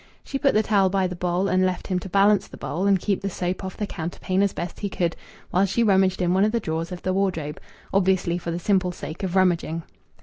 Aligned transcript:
She 0.23 0.39
put 0.39 0.55
the 0.55 0.63
towel 0.63 0.89
by 0.89 1.05
the 1.05 1.15
bowl, 1.15 1.47
and 1.47 1.63
left 1.63 1.85
him 1.85 1.99
to 1.99 2.09
balance 2.09 2.47
the 2.47 2.57
bowl 2.57 2.87
and 2.87 2.99
keep 2.99 3.21
the 3.21 3.29
soap 3.29 3.63
off 3.63 3.77
the 3.77 3.85
counterpane 3.85 4.41
as 4.41 4.51
best 4.51 4.79
he 4.79 4.89
could, 4.89 5.15
while 5.51 5.67
she 5.67 5.83
rummaged 5.83 6.23
in 6.23 6.33
one 6.33 6.43
of 6.43 6.51
the 6.51 6.59
drawers 6.59 6.91
of 6.91 7.03
the 7.03 7.13
wardrobe 7.13 7.59
obviously 7.93 8.39
for 8.39 8.49
the 8.49 8.57
simple 8.57 8.91
sake 8.91 9.21
of 9.21 9.35
rummaging. 9.35 9.83